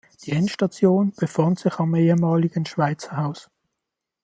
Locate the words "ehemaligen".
1.93-2.65